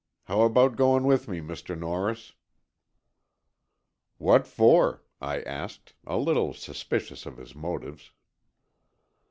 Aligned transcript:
How 0.23 0.41
about 0.41 0.77
going 0.77 1.03
with 1.03 1.27
me, 1.27 1.41
Mr. 1.41 1.77
Norris?" 1.77 2.33
"What 4.17 4.47
for?" 4.47 5.03
I 5.21 5.41
asked, 5.43 5.93
a 6.07 6.17
little 6.17 6.55
suspicious 6.55 7.27
of 7.27 7.37
his 7.37 7.53
motives. 7.53 8.11